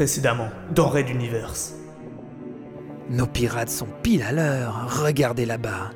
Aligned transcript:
Précédemment, 0.00 0.48
dans 0.74 0.88
Raid 0.88 1.10
Universe. 1.10 1.74
Nos 3.10 3.26
pirates 3.26 3.68
sont 3.68 3.86
pile 4.02 4.22
à 4.22 4.32
l'heure. 4.32 4.86
Regardez 5.04 5.44
là-bas. 5.44 5.90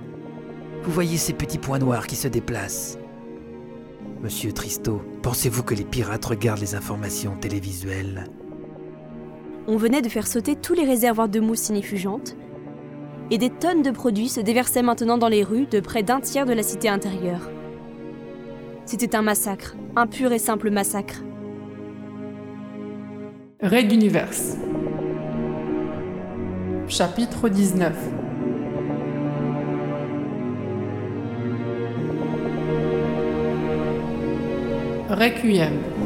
Vous 0.82 0.92
voyez 0.92 1.16
ces 1.16 1.32
petits 1.32 1.56
points 1.56 1.78
noirs 1.78 2.06
qui 2.06 2.14
se 2.14 2.28
déplacent 2.28 2.98
Monsieur 4.20 4.52
Tristo, 4.52 5.00
pensez-vous 5.22 5.62
que 5.62 5.74
les 5.74 5.86
pirates 5.86 6.26
regardent 6.26 6.60
les 6.60 6.74
informations 6.74 7.34
télévisuelles? 7.36 8.26
On 9.68 9.78
venait 9.78 10.02
de 10.02 10.10
faire 10.10 10.26
sauter 10.26 10.54
tous 10.54 10.74
les 10.74 10.84
réservoirs 10.84 11.30
de 11.30 11.40
mousse 11.40 11.70
inifugente, 11.70 12.36
et 13.30 13.38
des 13.38 13.48
tonnes 13.48 13.80
de 13.80 13.90
produits 13.90 14.28
se 14.28 14.42
déversaient 14.42 14.82
maintenant 14.82 15.16
dans 15.16 15.28
les 15.28 15.44
rues 15.44 15.64
de 15.64 15.80
près 15.80 16.02
d'un 16.02 16.20
tiers 16.20 16.44
de 16.44 16.52
la 16.52 16.62
cité 16.62 16.90
intérieure. 16.90 17.48
C'était 18.84 19.16
un 19.16 19.22
massacre, 19.22 19.76
un 19.96 20.06
pur 20.06 20.30
et 20.32 20.38
simple 20.38 20.70
massacre. 20.70 21.22
Raid 23.64 23.90
Universe. 23.90 24.58
Chapitre 26.86 27.48
19 27.48 27.94
Requiem. 35.08 36.03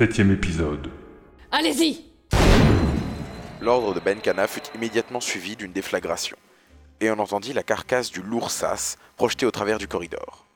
Septième 0.00 0.32
épisode. 0.32 0.88
Allez-y 1.52 2.06
L'ordre 3.60 3.92
de 3.92 4.00
Benkana 4.00 4.46
fut 4.46 4.62
immédiatement 4.74 5.20
suivi 5.20 5.56
d'une 5.56 5.74
déflagration, 5.74 6.38
et 7.02 7.10
on 7.10 7.18
entendit 7.18 7.52
la 7.52 7.62
carcasse 7.62 8.10
du 8.10 8.22
lourd 8.22 8.50
sas 8.50 8.96
projetée 9.18 9.44
au 9.44 9.50
travers 9.50 9.76
du 9.76 9.88
corridor. 9.88 10.46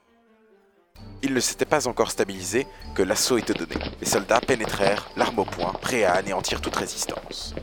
Il 1.22 1.34
ne 1.34 1.40
s'était 1.40 1.66
pas 1.66 1.86
encore 1.88 2.10
stabilisé 2.10 2.66
que 2.94 3.02
l'assaut 3.02 3.36
était 3.36 3.52
donné. 3.52 3.74
Les 4.00 4.06
soldats 4.06 4.40
pénétrèrent, 4.40 5.10
l'arme 5.14 5.40
au 5.40 5.44
poing, 5.44 5.74
prêts 5.74 6.04
à 6.04 6.14
anéantir 6.14 6.62
toute 6.62 6.76
résistance. 6.76 7.54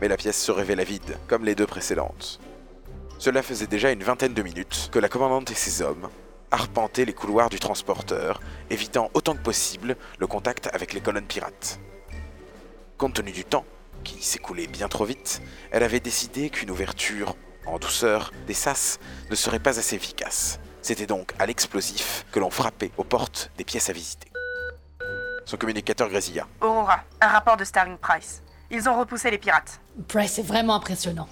Mais 0.00 0.08
la 0.08 0.16
pièce 0.16 0.42
se 0.42 0.50
révéla 0.50 0.82
vide, 0.82 1.18
comme 1.28 1.44
les 1.44 1.54
deux 1.54 1.68
précédentes. 1.68 2.40
Cela 3.20 3.44
faisait 3.44 3.68
déjà 3.68 3.92
une 3.92 4.02
vingtaine 4.02 4.34
de 4.34 4.42
minutes 4.42 4.88
que 4.90 4.98
la 4.98 5.08
commandante 5.08 5.52
et 5.52 5.54
ses 5.54 5.82
hommes 5.82 6.08
arpentaient 6.56 7.04
les 7.04 7.12
couloirs 7.12 7.50
du 7.50 7.60
transporteur, 7.60 8.40
évitant 8.70 9.10
autant 9.12 9.34
que 9.34 9.42
possible 9.42 9.94
le 10.18 10.26
contact 10.26 10.70
avec 10.72 10.94
les 10.94 11.02
colonnes 11.02 11.26
pirates. 11.26 11.78
Compte 12.96 13.12
tenu 13.12 13.30
du 13.30 13.44
temps, 13.44 13.66
qui 14.04 14.22
s'écoulait 14.22 14.66
bien 14.66 14.88
trop 14.88 15.04
vite, 15.04 15.42
elle 15.70 15.82
avait 15.82 16.00
décidé 16.00 16.48
qu'une 16.48 16.70
ouverture, 16.70 17.36
en 17.66 17.78
douceur, 17.78 18.32
des 18.46 18.54
sas 18.54 18.98
ne 19.30 19.34
serait 19.34 19.58
pas 19.58 19.78
assez 19.78 19.96
efficace. 19.96 20.58
C'était 20.80 21.06
donc 21.06 21.34
à 21.38 21.44
l'explosif 21.44 22.24
que 22.32 22.38
l'on 22.38 22.50
frappait 22.50 22.92
aux 22.96 23.04
portes 23.04 23.50
des 23.58 23.64
pièces 23.64 23.90
à 23.90 23.92
visiter. 23.92 24.32
Son 25.44 25.58
communicateur 25.58 26.08
grésilla. 26.08 26.46
Aurora, 26.62 27.00
un 27.20 27.28
rapport 27.28 27.58
de 27.58 27.64
Starling 27.64 27.98
Price. 27.98 28.42
Ils 28.70 28.88
ont 28.88 28.98
repoussé 28.98 29.30
les 29.30 29.38
pirates. 29.38 29.80
Price 30.08 30.38
est 30.38 30.42
vraiment 30.42 30.74
impressionnant. 30.74 31.28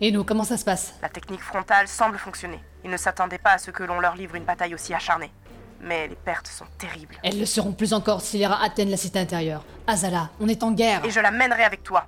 Et 0.00 0.12
nous, 0.12 0.22
comment 0.22 0.44
ça 0.44 0.56
se 0.56 0.64
passe? 0.64 0.94
La 1.02 1.08
technique 1.08 1.42
frontale 1.42 1.88
semble 1.88 2.18
fonctionner. 2.18 2.62
Ils 2.84 2.90
ne 2.90 2.96
s'attendaient 2.96 3.38
pas 3.38 3.52
à 3.52 3.58
ce 3.58 3.72
que 3.72 3.82
l'on 3.82 3.98
leur 3.98 4.14
livre 4.14 4.36
une 4.36 4.44
bataille 4.44 4.72
aussi 4.72 4.94
acharnée. 4.94 5.32
Mais 5.80 6.06
les 6.06 6.14
pertes 6.14 6.46
sont 6.46 6.66
terribles. 6.78 7.16
Elles 7.24 7.38
le 7.38 7.46
seront 7.46 7.72
plus 7.72 7.92
encore 7.92 8.20
si 8.20 8.38
les 8.38 8.46
rats 8.46 8.62
atteignent 8.62 8.90
la 8.90 8.96
cité 8.96 9.18
intérieure. 9.18 9.64
Azala, 9.88 10.30
on 10.38 10.46
est 10.46 10.62
en 10.62 10.70
guerre. 10.70 11.04
Et 11.04 11.10
je 11.10 11.18
la 11.18 11.32
mènerai 11.32 11.64
avec 11.64 11.82
toi. 11.82 12.06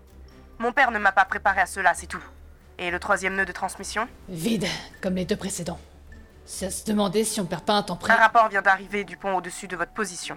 Mon 0.60 0.72
père 0.72 0.92
ne 0.92 0.98
m'a 1.00 1.10
pas 1.10 1.24
préparé 1.24 1.62
à 1.62 1.66
cela, 1.66 1.94
c'est 1.94 2.06
tout. 2.06 2.22
Et 2.78 2.92
le 2.92 3.00
troisième 3.00 3.34
nœud 3.34 3.44
de 3.44 3.52
transmission? 3.52 4.06
Vide, 4.28 4.66
comme 5.00 5.16
les 5.16 5.24
deux 5.24 5.36
précédents. 5.36 5.80
C'est 6.44 6.66
à 6.66 6.70
se 6.70 6.84
demander 6.84 7.24
si 7.24 7.40
on 7.40 7.44
perd 7.44 7.62
pas 7.62 7.74
un 7.74 7.82
temps 7.82 7.96
près. 7.96 8.12
Un 8.12 8.16
rapport 8.16 8.48
vient 8.48 8.62
d'arriver 8.62 9.02
du 9.02 9.16
pont 9.16 9.36
au-dessus 9.36 9.66
de 9.66 9.76
votre 9.76 9.92
position. 9.92 10.36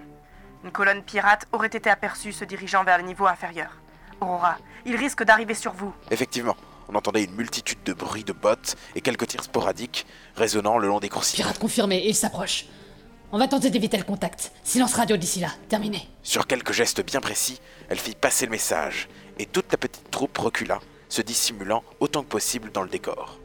Une 0.64 0.72
colonne 0.72 1.02
pirate 1.02 1.46
aurait 1.52 1.68
été 1.68 1.88
aperçue 1.88 2.32
se 2.32 2.44
dirigeant 2.44 2.84
vers 2.84 2.98
le 2.98 3.04
niveau 3.04 3.26
inférieur. 3.26 3.70
Aurora, 4.20 4.56
il 4.86 4.96
risque 4.96 5.22
d'arriver 5.22 5.54
sur 5.54 5.72
vous. 5.72 5.94
Effectivement, 6.10 6.56
on 6.88 6.94
entendait 6.94 7.24
une 7.24 7.34
multitude 7.34 7.78
de 7.84 7.92
bruits 7.92 8.24
de 8.24 8.32
bottes 8.32 8.76
et 8.94 9.00
quelques 9.00 9.26
tirs 9.26 9.44
sporadiques 9.44 10.06
résonnant 10.36 10.78
le 10.78 10.88
long 10.88 11.00
des 11.00 11.08
coursives. 11.08 11.36
Pirate 11.36 11.58
confirmé, 11.58 12.02
il 12.06 12.14
s'approche. 12.14 12.66
On 13.32 13.38
va 13.38 13.48
tenter 13.48 13.70
d'éviter 13.70 13.96
le 13.96 14.04
contact. 14.04 14.52
Silence 14.62 14.94
radio 14.94 15.16
d'ici 15.16 15.40
là, 15.40 15.48
terminé. 15.68 16.08
Sur 16.22 16.46
quelques 16.46 16.72
gestes 16.72 17.04
bien 17.04 17.20
précis, 17.20 17.60
elle 17.88 17.98
fit 17.98 18.14
passer 18.14 18.46
le 18.46 18.52
message, 18.52 19.08
et 19.38 19.46
toute 19.46 19.72
la 19.72 19.78
petite 19.78 20.10
troupe 20.10 20.38
recula, 20.38 20.78
se 21.08 21.22
dissimulant 21.22 21.82
autant 22.00 22.22
que 22.22 22.28
possible 22.28 22.70
dans 22.70 22.82
le 22.82 22.88
décor. 22.88 23.40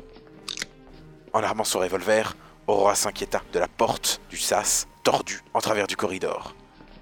En 1.33 1.41
armant 1.41 1.63
son 1.63 1.79
revolver, 1.79 2.35
Aurora 2.67 2.95
s'inquiéta 2.95 3.41
de 3.51 3.59
la 3.59 3.67
porte 3.67 4.21
du 4.29 4.37
sas 4.37 4.87
tordue 5.03 5.41
en 5.53 5.59
travers 5.59 5.87
du 5.87 5.95
corridor. 5.95 6.55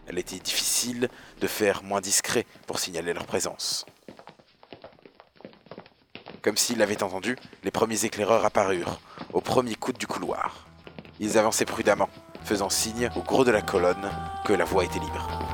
Elle 0.07 0.17
était 0.17 0.39
difficile 0.39 1.09
de 1.41 1.47
faire 1.47 1.83
moins 1.83 1.99
discret 1.99 2.45
pour 2.65 2.79
signaler 2.79 3.13
leur 3.13 3.25
présence. 3.25 3.85
Comme 6.47 6.55
s'il 6.55 6.77
l'avait 6.77 7.03
entendu, 7.03 7.35
les 7.65 7.71
premiers 7.71 8.05
éclaireurs 8.05 8.45
apparurent, 8.45 9.01
au 9.33 9.41
premier 9.41 9.75
coude 9.75 9.97
du 9.97 10.07
couloir. 10.07 10.65
Ils 11.19 11.37
avançaient 11.37 11.65
prudemment, 11.65 12.07
faisant 12.45 12.69
signe 12.69 13.09
au 13.17 13.21
gros 13.21 13.43
de 13.43 13.51
la 13.51 13.61
colonne 13.61 14.09
que 14.45 14.53
la 14.53 14.63
voie 14.63 14.85
était 14.85 14.99
libre.« 14.99 15.27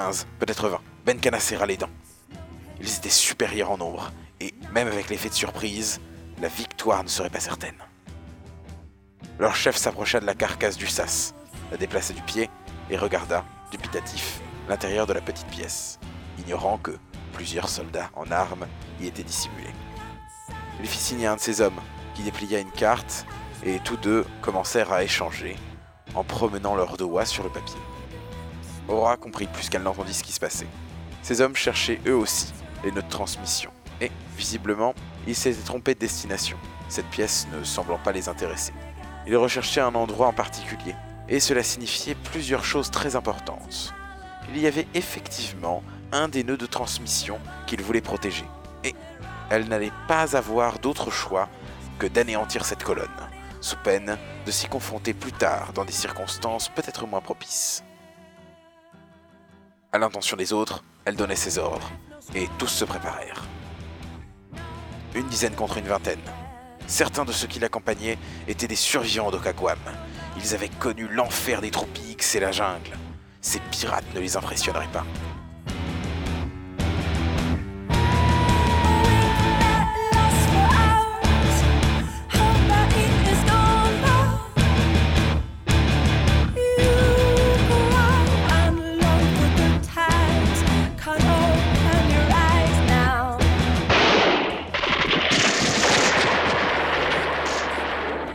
15, 0.00 0.26
peut-être 0.38 0.68
20. 0.70 0.80
Benkana 1.04 1.38
serra 1.40 1.66
les 1.66 1.76
dents. 1.76 1.90
Ils 2.80 2.96
étaient 2.96 3.10
supérieurs 3.10 3.70
en 3.70 3.76
nombre, 3.76 4.10
et 4.40 4.54
même 4.72 4.88
avec 4.88 5.10
l'effet 5.10 5.28
de 5.28 5.34
surprise, 5.34 6.00
la 6.40 6.48
victoire 6.48 7.02
ne 7.02 7.08
serait 7.08 7.28
pas 7.28 7.38
certaine. 7.40 7.76
Leur 9.38 9.54
chef 9.54 9.76
s'approcha 9.76 10.18
de 10.18 10.24
la 10.24 10.34
carcasse 10.34 10.78
du 10.78 10.86
sas, 10.86 11.34
la 11.70 11.76
déplaça 11.76 12.14
du 12.14 12.22
pied 12.22 12.48
et 12.88 12.96
regarda, 12.96 13.44
dubitatif, 13.70 14.40
l'intérieur 14.70 15.06
de 15.06 15.12
la 15.12 15.20
petite 15.20 15.48
pièce, 15.48 15.98
ignorant 16.38 16.78
que 16.78 16.92
plusieurs 17.34 17.68
soldats 17.68 18.10
en 18.14 18.30
armes 18.30 18.66
y 19.02 19.06
étaient 19.06 19.22
dissimulés. 19.22 19.74
Il 20.80 20.86
fit 20.86 20.96
signe 20.96 21.26
à 21.26 21.32
un 21.32 21.36
de 21.36 21.40
ses 21.40 21.60
hommes, 21.60 21.80
qui 22.14 22.22
déplia 22.22 22.58
une 22.58 22.72
carte, 22.72 23.26
et 23.66 23.80
tous 23.80 23.98
deux 23.98 24.24
commencèrent 24.40 24.92
à 24.92 25.04
échanger, 25.04 25.58
en 26.14 26.24
promenant 26.24 26.74
leurs 26.74 26.96
doigts 26.96 27.26
sur 27.26 27.44
le 27.44 27.50
papier. 27.50 27.76
Aura 28.90 29.16
comprit 29.16 29.46
plus 29.46 29.68
qu'elle 29.68 29.84
n'entendit 29.84 30.12
ce 30.12 30.24
qui 30.24 30.32
se 30.32 30.40
passait. 30.40 30.66
Ces 31.22 31.40
hommes 31.40 31.54
cherchaient 31.54 32.00
eux 32.06 32.16
aussi 32.16 32.52
les 32.82 32.90
nœuds 32.90 33.02
de 33.02 33.08
transmission. 33.08 33.70
Et, 34.00 34.10
visiblement, 34.36 34.94
ils 35.28 35.36
s'étaient 35.36 35.62
trompés 35.62 35.94
de 35.94 36.00
destination, 36.00 36.58
cette 36.88 37.06
pièce 37.06 37.46
ne 37.52 37.62
semblant 37.62 37.98
pas 37.98 38.10
les 38.10 38.28
intéresser. 38.28 38.72
Ils 39.26 39.36
recherchaient 39.36 39.80
un 39.80 39.94
endroit 39.94 40.26
en 40.26 40.32
particulier, 40.32 40.96
et 41.28 41.38
cela 41.38 41.62
signifiait 41.62 42.16
plusieurs 42.16 42.64
choses 42.64 42.90
très 42.90 43.14
importantes. 43.14 43.94
Il 44.48 44.58
y 44.58 44.66
avait 44.66 44.88
effectivement 44.94 45.84
un 46.10 46.28
des 46.28 46.42
nœuds 46.42 46.56
de 46.56 46.66
transmission 46.66 47.38
qu'ils 47.66 47.82
voulaient 47.82 48.00
protéger, 48.00 48.46
et 48.82 48.96
elle 49.50 49.68
n'allait 49.68 49.92
pas 50.08 50.36
avoir 50.36 50.80
d'autre 50.80 51.10
choix 51.10 51.48
que 51.98 52.06
d'anéantir 52.08 52.64
cette 52.64 52.82
colonne, 52.82 53.08
sous 53.60 53.76
peine 53.76 54.18
de 54.46 54.50
s'y 54.50 54.66
confronter 54.66 55.12
plus 55.12 55.32
tard 55.32 55.72
dans 55.74 55.84
des 55.84 55.92
circonstances 55.92 56.70
peut-être 56.70 57.06
moins 57.06 57.20
propices. 57.20 57.84
À 59.92 59.98
l'intention 59.98 60.36
des 60.36 60.52
autres, 60.52 60.84
elle 61.04 61.16
donnait 61.16 61.34
ses 61.34 61.58
ordres, 61.58 61.90
et 62.32 62.46
tous 62.58 62.68
se 62.68 62.84
préparèrent. 62.84 63.42
Une 65.16 65.26
dizaine 65.26 65.56
contre 65.56 65.78
une 65.78 65.88
vingtaine. 65.88 66.20
Certains 66.86 67.24
de 67.24 67.32
ceux 67.32 67.48
qui 67.48 67.58
l'accompagnaient 67.58 68.16
étaient 68.46 68.68
des 68.68 68.76
survivants 68.76 69.32
d'Okagwam. 69.32 69.80
Ils 70.36 70.54
avaient 70.54 70.68
connu 70.68 71.08
l'enfer 71.08 71.60
des 71.60 71.72
troupes 71.72 71.98
X 72.08 72.36
et 72.36 72.40
la 72.40 72.52
jungle. 72.52 72.96
Ces 73.40 73.58
pirates 73.72 74.14
ne 74.14 74.20
les 74.20 74.36
impressionneraient 74.36 74.92
pas. 74.92 75.04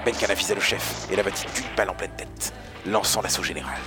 Benkana 0.05 0.35
visait 0.35 0.53
le 0.53 0.61
chef 0.61 1.07
et 1.11 1.15
l'abattit 1.15 1.47
d'une 1.55 1.75
balle 1.75 1.89
en 1.89 1.95
pleine 1.95 2.15
tête, 2.15 2.53
lançant 2.85 3.23
l'assaut 3.23 3.41
général. 3.41 3.79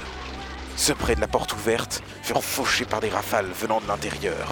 Ceux 0.76 0.96
près 0.96 1.14
de 1.14 1.20
la 1.20 1.28
porte 1.28 1.52
ouverte 1.52 2.02
furent 2.22 2.42
fauchés 2.42 2.84
par 2.84 3.00
des 3.00 3.08
rafales 3.08 3.46
venant 3.46 3.80
de 3.80 3.86
l'intérieur. 3.86 4.48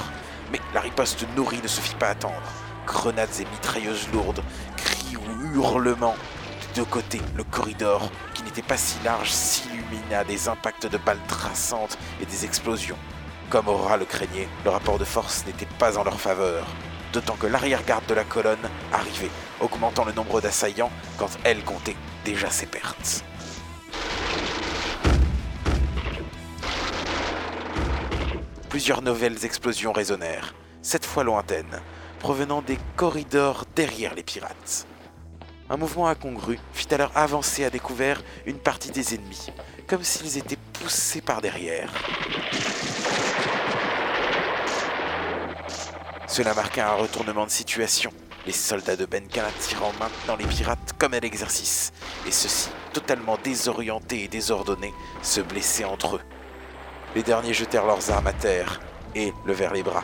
Mais 0.53 0.61
la 0.73 0.81
riposte 0.81 1.27
nourrie 1.37 1.61
ne 1.61 1.67
se 1.67 1.81
fit 1.81 1.97
pas 1.97 2.11
attendre. 2.11 2.53
Grenades 2.87 3.41
et 3.41 3.45
mitrailleuses 3.47 4.09
lourdes, 4.13 4.45
cris 4.77 5.17
ou 5.17 5.57
hurlements. 5.57 6.15
De 6.61 6.83
deux 6.83 6.85
côtés, 6.85 7.23
le 7.35 7.43
corridor, 7.43 8.11
qui 8.35 8.45
n'était 8.45 8.63
pas 8.63 8.77
si 8.77 8.99
large, 9.05 9.31
s'illumina 9.31 10.23
des 10.23 10.49
impacts 10.49 10.87
de 10.87 10.99
balles 10.99 11.19
traçantes 11.27 11.99
et 12.23 12.27
des 12.27 12.45
explosions. 12.45 12.99
Comme 13.51 13.67
Aurora 13.67 13.97
le 13.97 14.05
craignait, 14.05 14.49
le 14.65 14.71
rapport 14.71 14.99
de 14.99 15.05
force 15.05 15.45
n'était 15.47 15.69
pas 15.81 15.99
en 15.99 16.05
leur 16.05 16.21
faveur. 16.21 16.65
D'autant 17.17 17.37
que 17.37 17.47
l'arrière-garde 17.47 18.05
de 18.05 18.13
la 18.13 18.25
colonne 18.25 18.69
arrivait, 18.93 19.31
augmentant 19.61 20.05
le 20.05 20.13
nombre 20.13 20.43
d'assaillants 20.43 20.91
quand 21.17 21.31
elle 21.45 21.65
comptait 21.65 21.97
déjà 22.27 22.51
ses 22.51 22.67
pertes. 22.67 23.25
Plusieurs 28.69 29.01
nouvelles 29.01 29.47
explosions 29.47 29.93
résonnèrent, 29.93 30.55
cette 30.83 31.07
fois 31.07 31.25
lointaines, 31.25 31.81
provenant 32.19 32.61
des 32.61 32.77
corridors 32.97 33.65
derrière 33.75 34.15
les 34.15 34.23
pirates. 34.23 34.87
Un 35.71 35.79
mouvement 35.79 36.09
incongru 36.09 36.59
fit 36.75 36.93
alors 36.93 37.13
avancer 37.15 37.65
à 37.65 37.71
découvert 37.71 38.21
une 38.45 38.59
partie 38.59 38.91
des 38.91 39.15
ennemis, 39.15 39.47
comme 39.87 40.05
s'ils 40.05 40.37
étaient 40.37 40.59
poussés 40.75 41.23
par 41.23 41.41
derrière. 41.41 41.91
Cela 46.29 46.55
marqua 46.55 46.91
un 46.91 46.97
retournement 46.97 47.47
de 47.47 47.51
situation, 47.51 48.13
les 48.47 48.53
soldats 48.53 48.97
de 48.97 49.07
Benkana 49.07 49.49
tirant 49.61 49.93
maintenant 50.01 50.37
les 50.37 50.45
pirates 50.45 50.93
comme 50.99 51.15
à 51.15 51.21
l'exercice, 51.21 51.93
et 52.27 52.33
ceux-ci, 52.33 52.69
totalement 52.93 53.39
désorientés 53.43 54.25
et 54.25 54.29
désordonnés, 54.29 54.93
se 55.23 55.41
blessaient 55.41 55.85
entre 55.85 56.17
eux. 56.17 56.23
Les 57.15 57.23
derniers 57.23 57.55
jetèrent 57.55 57.87
leurs 57.87 58.11
armes 58.11 58.27
à 58.27 58.33
terre 58.33 58.81
et 59.15 59.33
levèrent 59.47 59.73
les 59.73 59.85
bras, 59.85 60.03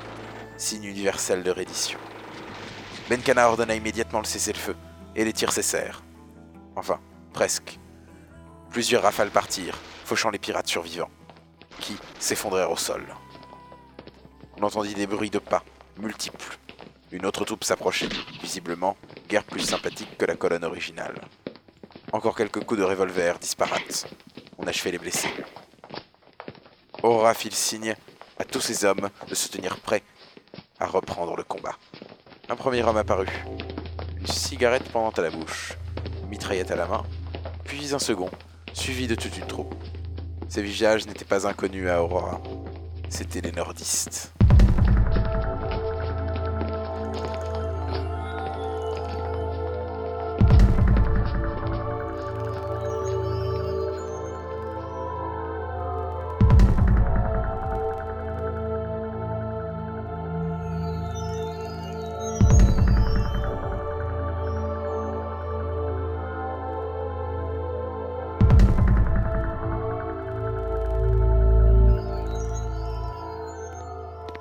signe 0.57 0.85
universel 0.85 1.43
de 1.43 1.51
reddition. 1.51 1.99
Benkana 3.11 3.49
ordonna 3.49 3.75
immédiatement 3.75 4.21
le 4.21 4.25
cessez-le-feu, 4.25 4.77
et 5.17 5.25
les 5.25 5.33
tirs 5.33 5.53
cessèrent. 5.53 6.03
Enfin, 6.77 7.01
presque. 7.33 7.79
Plusieurs 8.71 9.03
rafales 9.03 9.31
partirent, 9.31 9.77
fauchant 10.05 10.31
les 10.31 10.39
pirates 10.39 10.69
survivants, 10.69 11.11
qui 11.81 11.97
s'effondrèrent 12.21 12.71
au 12.71 12.77
sol. 12.77 13.05
On 14.57 14.63
entendit 14.63 14.95
des 14.95 15.09
bruits 15.09 15.29
de 15.29 15.41
pas, 15.41 15.65
multiples. 15.99 16.59
Une 17.11 17.27
autre 17.27 17.44
troupe 17.44 17.65
s'approchait, 17.65 18.09
visiblement, 18.41 18.97
guère 19.29 19.44
plus 19.44 19.61
sympathique 19.61 20.17
que 20.17 20.25
la 20.25 20.37
colonne 20.37 20.65
originale. 20.65 21.15
Encore 22.12 22.37
quelques 22.37 22.65
coups 22.65 22.81
de 22.81 22.85
revolver 22.85 23.39
disparates. 23.39 24.06
On 24.59 24.67
achevait 24.67 24.93
les 24.93 24.99
blessés. 24.99 25.29
Aura 27.03 27.35
fit 27.35 27.49
le 27.49 27.55
signe 27.55 27.97
à 28.39 28.44
tous 28.44 28.61
ses 28.61 28.85
hommes 28.85 29.11
de 29.29 29.35
se 29.35 29.49
tenir 29.49 29.79
prêts 29.79 30.03
à 30.79 30.87
reprendre 30.87 31.37
le 31.37 31.43
combat. 31.43 31.77
Un 32.49 32.56
premier 32.56 32.83
homme 32.83 32.97
apparut, 32.97 33.45
une 34.19 34.27
cigarette 34.27 34.88
pendant 34.91 35.11
à 35.11 35.21
la 35.21 35.31
bouche, 35.31 35.75
une 36.23 36.29
mitraillette 36.29 36.71
à 36.71 36.77
la 36.77 36.87
main, 36.87 37.05
puis 37.65 37.95
un 37.95 37.99
second, 37.99 38.31
suivi 38.73 39.06
de 39.06 39.15
toute 39.15 39.37
une 39.37 39.47
troupe. 39.47 39.75
Ces 40.49 40.62
visages 40.62 41.06
n'étaient 41.06 41.25
pas 41.25 41.47
inconnus 41.47 41.88
à 41.88 42.03
Aurora, 42.03 42.41
c'étaient 43.09 43.41
les 43.41 43.53
nordistes. 43.53 44.33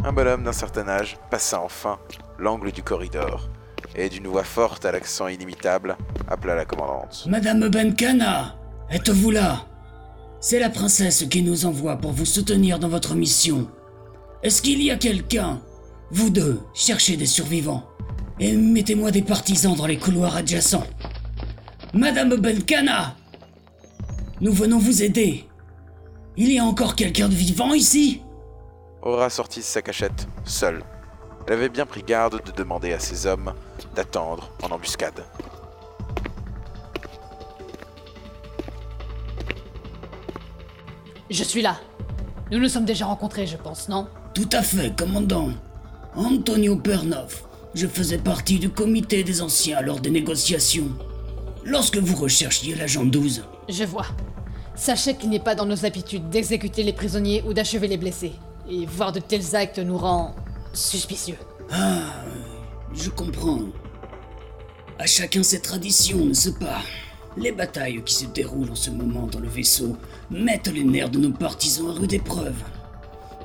Un 0.03 0.13
bonhomme 0.13 0.43
d'un 0.43 0.51
certain 0.51 0.87
âge 0.87 1.17
passa 1.29 1.61
enfin 1.61 1.99
l'angle 2.39 2.71
du 2.71 2.81
corridor 2.81 3.49
et 3.95 4.09
d'une 4.09 4.25
voix 4.25 4.43
forte 4.43 4.83
à 4.83 4.91
l'accent 4.91 5.27
inimitable 5.27 5.95
appela 6.27 6.55
la 6.55 6.65
commandante. 6.65 7.27
Madame 7.29 7.69
Benkana, 7.69 8.55
êtes-vous 8.89 9.29
là? 9.29 9.65
C'est 10.39 10.59
la 10.59 10.71
princesse 10.71 11.25
qui 11.29 11.43
nous 11.43 11.67
envoie 11.67 11.97
pour 11.97 12.13
vous 12.13 12.25
soutenir 12.25 12.79
dans 12.79 12.87
votre 12.87 13.13
mission. 13.13 13.69
Est-ce 14.41 14.63
qu'il 14.63 14.81
y 14.81 14.89
a 14.89 14.97
quelqu'un 14.97 15.61
Vous 16.09 16.31
deux, 16.31 16.59
cherchez 16.73 17.15
des 17.15 17.27
survivants 17.27 17.83
et 18.39 18.55
mettez-moi 18.55 19.11
des 19.11 19.21
partisans 19.21 19.75
dans 19.75 19.85
les 19.85 19.99
couloirs 19.99 20.35
adjacents. 20.35 20.87
Madame 21.93 22.35
Benkana 22.37 23.15
Nous 24.39 24.51
venons 24.51 24.79
vous 24.79 25.03
aider. 25.03 25.45
Il 26.37 26.51
y 26.51 26.57
a 26.57 26.65
encore 26.65 26.95
quelqu'un 26.95 27.29
de 27.29 27.35
vivant 27.35 27.75
ici? 27.75 28.21
Aura 29.03 29.31
sortit 29.31 29.61
de 29.61 29.65
sa 29.65 29.81
cachette, 29.81 30.27
seule. 30.45 30.83
Elle 31.47 31.53
avait 31.53 31.69
bien 31.69 31.87
pris 31.87 32.03
garde 32.03 32.39
de 32.45 32.51
demander 32.51 32.93
à 32.93 32.99
ses 32.99 33.25
hommes 33.25 33.53
d'attendre 33.95 34.51
en 34.61 34.69
embuscade. 34.69 35.23
Je 41.31 41.43
suis 41.43 41.63
là. 41.63 41.79
Nous 42.51 42.59
nous 42.59 42.67
sommes 42.67 42.85
déjà 42.85 43.05
rencontrés, 43.05 43.47
je 43.47 43.57
pense, 43.57 43.89
non? 43.89 44.07
Tout 44.35 44.49
à 44.51 44.61
fait, 44.61 44.95
commandant. 44.95 45.49
Antonio 46.15 46.75
Pernov. 46.75 47.41
Je 47.73 47.87
faisais 47.87 48.19
partie 48.19 48.59
du 48.59 48.69
comité 48.69 49.23
des 49.23 49.41
anciens 49.41 49.81
lors 49.81 49.99
des 49.99 50.11
négociations. 50.11 50.89
Lorsque 51.63 51.97
vous 51.97 52.17
recherchiez 52.17 52.75
l'agent 52.75 53.05
12. 53.05 53.45
Je 53.67 53.83
vois. 53.83 54.05
Sachez 54.75 55.15
qu'il 55.15 55.29
n'est 55.29 55.39
pas 55.39 55.55
dans 55.55 55.65
nos 55.65 55.85
habitudes 55.85 56.29
d'exécuter 56.29 56.83
les 56.83 56.93
prisonniers 56.93 57.43
ou 57.47 57.53
d'achever 57.53 57.87
les 57.87 57.97
blessés. 57.97 58.33
Et 58.73 58.85
voir 58.85 59.11
de 59.11 59.19
tels 59.19 59.53
actes 59.53 59.79
nous 59.79 59.97
rend 59.97 60.33
suspicieux. 60.73 61.35
Ah, 61.69 62.23
je 62.93 63.09
comprends. 63.09 63.63
À 64.97 65.05
chacun 65.05 65.43
ses 65.43 65.59
traditions, 65.59 66.23
n'est-ce 66.23 66.51
pas? 66.51 66.79
Les 67.35 67.51
batailles 67.51 68.01
qui 68.05 68.13
se 68.13 68.25
déroulent 68.27 68.71
en 68.71 68.75
ce 68.75 68.89
moment 68.89 69.27
dans 69.27 69.41
le 69.41 69.49
vaisseau 69.49 69.97
mettent 70.29 70.69
les 70.69 70.85
nerfs 70.85 71.09
de 71.09 71.19
nos 71.19 71.33
partisans 71.33 71.89
à 71.89 71.91
rude 71.91 72.13
épreuve. 72.13 72.55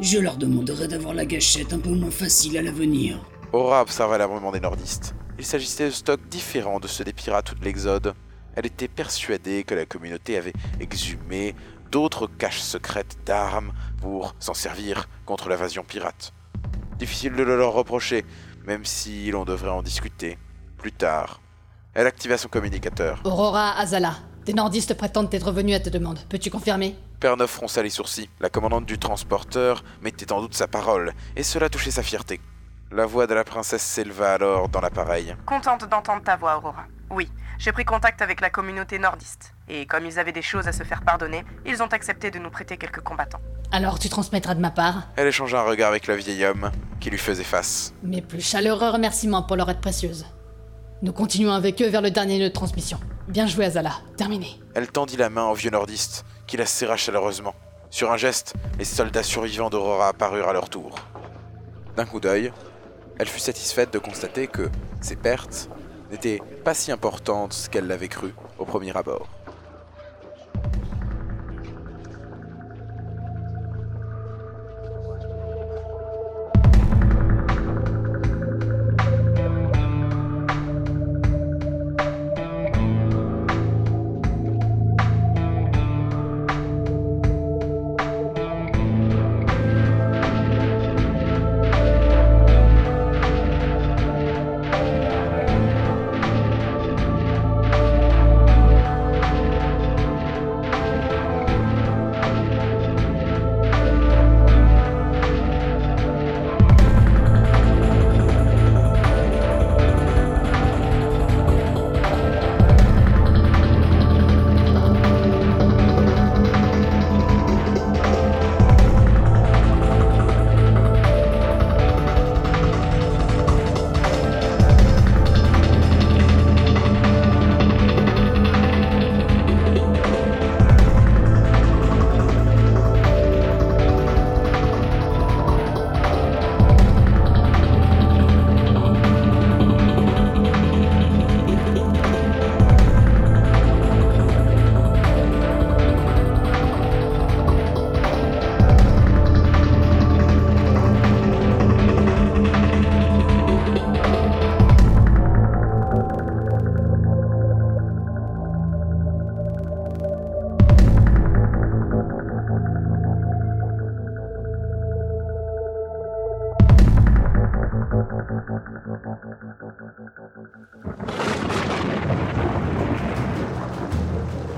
Je 0.01 0.21
leur 0.21 0.37
demanderai 0.37 0.87
d'avoir 0.87 1.13
la 1.13 1.27
gâchette 1.27 1.73
un 1.73 1.81
peu 1.81 1.91
moins 1.91 2.13
facile 2.13 2.57
à 2.57 2.63
l'avenir. 2.63 3.19
Aura 3.53 3.83
observa 3.83 4.19
l'abondement 4.19 4.53
des 4.53 4.61
nordistes. 4.61 5.17
Il 5.41 5.45
s'agissait 5.45 5.87
de 5.87 5.91
stocks 5.91 6.29
différents 6.29 6.79
de 6.79 6.87
ceux 6.87 7.03
des 7.03 7.13
pirates 7.13 7.51
ou 7.51 7.57
de 7.57 7.65
l'Exode. 7.65 8.15
Elle 8.55 8.67
était 8.67 8.87
persuadée 8.87 9.65
que 9.65 9.75
la 9.75 9.87
communauté 9.87 10.37
avait 10.37 10.55
exhumé 10.79 11.57
d'autres 11.91 12.27
caches 12.27 12.61
secrètes 12.61 13.19
d'armes 13.25 13.73
pour 14.01 14.35
s'en 14.39 14.55
servir 14.55 15.09
contre 15.25 15.49
l'invasion 15.49 15.85
pirate. 15.85 16.33
Difficile 16.99 17.35
de 17.35 17.43
le 17.43 17.57
leur 17.57 17.73
reprocher, 17.73 18.25
même 18.65 18.85
si 18.85 19.31
l'on 19.31 19.45
devrait 19.45 19.71
en 19.71 19.83
discuter 19.83 20.39
plus 20.77 20.93
tard. 20.93 21.41
Elle 21.95 22.07
activa 22.07 22.37
son 22.39 22.49
communicateur. 22.49 23.21
Aurora 23.25 23.79
Azala, 23.79 24.17
des 24.45 24.53
nordistes 24.53 24.95
prétendent 24.95 25.33
être 25.33 25.51
venus 25.51 25.77
à 25.77 25.81
ta 25.81 25.91
demande. 25.91 26.21
Peux-tu 26.29 26.51
confirmer? 26.51 26.97
Perneuf 27.21 27.51
fronça 27.51 27.83
les 27.83 27.91
sourcils. 27.91 28.29
La 28.41 28.51
commandante 28.51 28.87
du 28.87 28.99
transporteur 28.99 29.83
mettait 30.03 30.33
en 30.33 30.41
doute 30.41 30.55
sa 30.55 30.69
parole, 30.69 31.15
et 31.35 31.43
cela 31.43 31.69
touchait 31.69 31.91
sa 31.91 32.03
fierté. 32.03 32.41
La 32.93 33.05
voix 33.05 33.27
de 33.27 33.35
la 33.35 33.45
princesse 33.45 33.83
s'éleva 33.83 34.35
alors 34.35 34.69
dans 34.69 34.81
l'appareil. 34.81 35.35
Contente 35.45 35.89
d'entendre 35.89 36.23
ta 36.23 36.37
voix, 36.37 36.57
Aurora. 36.57 36.85
Oui, 37.11 37.29
j'ai 37.59 37.73
pris 37.73 37.85
contact 37.85 38.23
avec 38.23 38.41
la 38.41 38.49
communauté 38.49 38.99
nordiste. 38.99 39.55
Et 39.69 39.87
comme 39.87 40.07
ils 40.07 40.19
avaient 40.21 40.33
des 40.33 40.43
choses 40.43 40.69
à 40.69 40.73
se 40.73 40.85
faire 40.85 41.03
pardonner, 41.03 41.45
ils 41.65 41.83
ont 41.83 41.89
accepté 41.89 42.31
de 42.31 42.39
nous 42.39 42.51
prêter 42.51 42.77
quelques 42.77 43.01
combattants. 43.01 43.41
Alors 43.73 43.99
tu 43.99 44.09
transmettras 44.09 44.55
de 44.55 44.61
ma 44.61 44.71
part? 44.71 45.09
Elle 45.17 45.27
échangea 45.27 45.61
un 45.61 45.65
regard 45.65 45.89
avec 45.89 46.07
le 46.07 46.15
vieil 46.15 46.45
homme 46.45 46.71
qui 47.01 47.11
lui 47.11 47.19
faisait 47.19 47.43
face. 47.45 47.93
mes 48.05 48.23
plus 48.23 48.41
chaleureux 48.41 48.91
remerciements 48.91 49.43
pour 49.43 49.57
leur 49.57 49.69
aide 49.69 49.81
précieuse. 49.81 50.25
Nous 51.03 51.13
continuons 51.13 51.53
avec 51.53 51.83
eux 51.83 51.89
vers 51.89 52.03
le 52.03 52.11
dernier 52.13 52.39
nœud 52.39 52.49
de 52.49 52.55
transmission. 52.55 53.01
Bien 53.29 53.47
joué, 53.49 53.67
Azala. 53.67 53.93
Terminé. 54.17 54.61
Elle 54.75 54.89
tendit 54.89 55.17
la 55.17 55.29
main 55.29 55.47
au 55.47 55.55
vieux 55.55 55.71
nordiste, 55.71 56.25
qui 56.47 56.57
la 56.57 56.67
serra 56.67 56.97
chaleureusement. 56.97 57.55
Sur 57.91 58.13
un 58.13 58.17
geste, 58.17 58.55
les 58.79 58.85
soldats 58.85 59.25
survivants 59.25 59.71
d'Aurora 59.71 60.09
apparurent 60.09 60.49
à 60.49 60.53
leur 60.53 60.71
tour. 60.71 60.95
D'un 61.97 62.07
coup 62.07 62.21
d'œil, 62.21 62.53
elle 63.19 63.29
fut 63.29 63.41
satisfaite 63.41 63.93
de 63.93 63.99
constater 63.99 64.47
que 64.47 64.69
ses 65.01 65.17
pertes 65.17 65.69
n'étaient 66.11 66.41
pas 66.65 66.75
si 66.75 66.93
importantes 66.93 67.69
qu'elle 67.71 67.87
l'avait 67.87 68.09
cru 68.09 68.35
au 68.59 68.65
premier 68.65 68.97
abord. 68.97 69.29